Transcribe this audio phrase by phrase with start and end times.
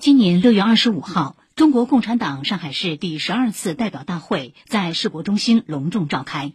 [0.00, 6.54] 今年六月二十五号，中国共产党上海市第十二次代表大会在世博中心隆重召开。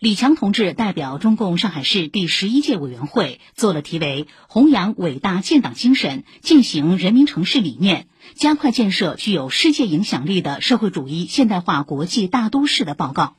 [0.00, 13.36] 李强同志代表中共上海市第十一届委员会做了题为“弘扬伟大建党精神，践行人民城市理念，加快建设具有世界影响力的社会主义现代化国际大都市”的报告。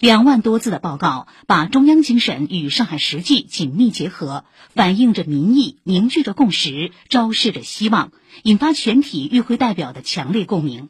[0.00, 8.10] 两万多字的报告，把中央精神与上海实际紧密结合，反映着民意，凝聚着共识，昭示着希望，
[8.42, 10.88] 引发全体与会代表的强烈共鸣。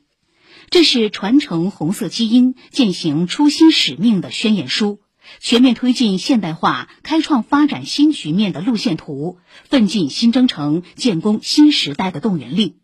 [0.71, 5.01] 这是传承红色基因、践行初心使命的宣言书，
[5.41, 9.38] 全面推进现代化、开创发展新局面的路线图，
[9.69, 12.77] 奋进新征程、建功新时代的动员令。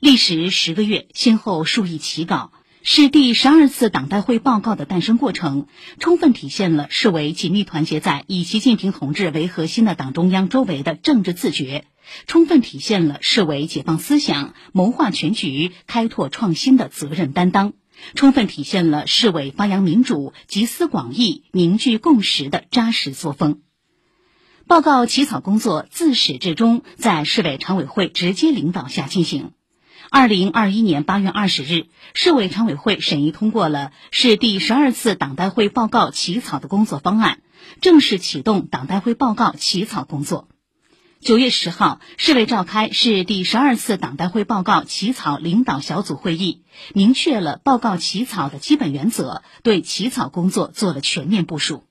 [0.00, 2.52] 历时十个月，先后数亿起稿。
[2.82, 5.66] 是第十二次党代会报告的诞生过程，
[5.98, 11.84] 充分体现了市委紧密团结在以习近平同志为核心的党中央周围的政治自觉，
[12.26, 17.74] 充分体现了市委解放思想、谋划全局、开拓创新的责任担当，
[18.14, 23.60] 充分体现了市委发扬民主、集思广益、凝聚共识的扎实作风。
[24.66, 29.50] 报告起草工作自始至终在市委常委会直接领导下进行。
[30.12, 37.42] 二零二一年八月二十日，市委常委会审议通过了市第十二次党代会报告起草的工作方案，
[37.80, 40.48] 正式启动党代会报告起草工作。
[41.20, 51.84] 九月十号，市委召开市第十二次党代会报告起草领导小组会议，明确了报告起草的基本原则，对起草工作做了全面部署。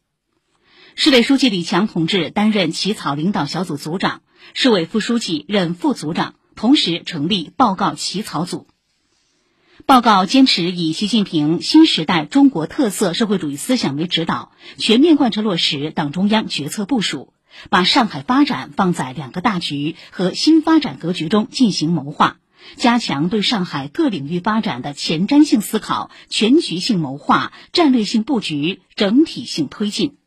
[0.93, 6.35] 市委书记李强同志担任起草领导小组组长，市委副书记任副组长。
[6.59, 8.67] 同时成立报告起草组。
[9.85, 17.31] 报告坚持以习近平新时代中国特色社会主义思想为指导，全面贯彻落实党中央决策部署，
[17.69, 22.39] 把上海发展放在两个大局和新发展格局中进行谋划，
[22.75, 30.17] 加强对上海各领域发展的前瞻性思考、全局性谋划、战略性布局、整体性推进。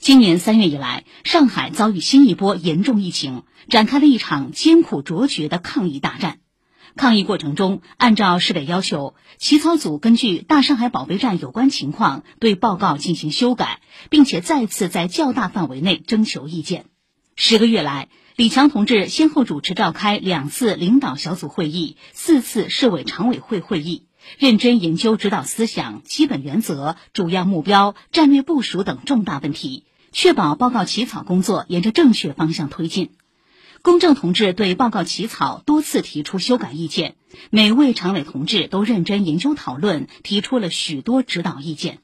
[0.00, 6.38] 今年三月以来，上海遭遇新一波严重疫情，展开了一场艰苦卓绝的抗疫大战。
[6.96, 16.86] 抗疫过程中，按照市委要求，起草组根据大上海保卫战有关情况对报告进行修改，并且再次在较大范围内征求意见。
[17.34, 24.07] 十个月来，李强同志先后主持召开两次领导小组会议、四次市委常委会会议。
[24.36, 33.10] 认真研究指导思想、基本原则、主要目标、战略部署等重大问题，确保报告起草工作沿着正确方向推进。
[33.80, 37.14] 公正同志对报告起草多次提出修改意见，
[37.50, 42.00] 每位常委同志都认真研究讨论，提出了许多指导意见。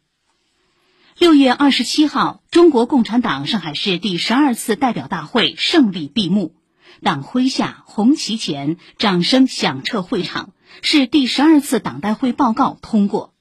[1.19, 6.55] 六月二十七号，中国共产党上海市第十二次代表大会胜利闭幕。
[7.03, 13.35] 党徽下，红旗前，掌声响彻会场，是第十二次党代会报告通过。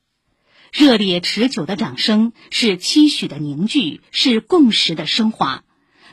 [0.71, 5.63] 热烈持久的掌声是期许的凝聚，是共识的升华。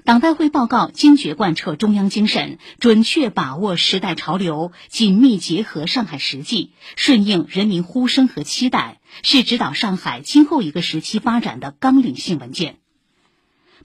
[0.04, 12.79] 党代会报告坚决贯彻中央精神，准确把握时代潮流，紧密结合上海实际，顺应人民呼声和期待，是指导上海今后一个时期发展的纲领性文件。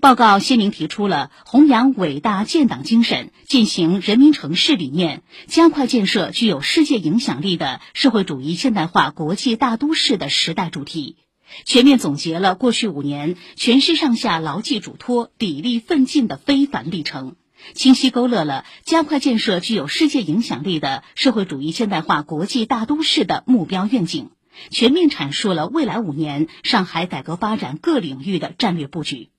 [0.02, 11.16] 报告鲜明提出了弘扬伟大建党精神、践行人民城市理念、加快建设具有世界影响力的社会主义现代化国际大都市的时代主题，
[11.64, 17.36] 全面总结了过去五年全市上下牢记嘱托、砥砺奋进的非凡历程，
[17.74, 24.30] 清晰勾勒了加快建设具有世界影响力的社会主义现代化国际大都市的目标愿景，
[24.70, 29.30] 全面阐述了未来五年上海改革发展各领域的战略布局。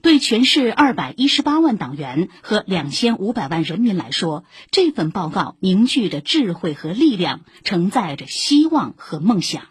[0.00, 9.64] 对全市二百一十八万党员和两千五百万人民来说，这份报告凝聚着智慧和力量，承载着希望和梦想。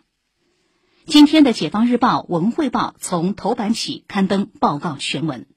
[1.08, 5.48] 今天的《解放日报》《文汇报》从头版起刊登报告全文。